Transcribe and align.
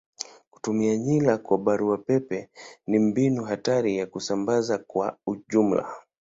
Kutuma 0.51 0.95
nywila 0.97 1.37
kwa 1.37 1.57
barua 1.57 1.97
pepe 1.97 2.49
ni 2.87 2.99
mbinu 2.99 3.43
hatari 3.43 3.97
ya 3.97 4.09
usambazaji 4.13 4.83
kwa 4.87 5.17
ujumla. 5.27 5.95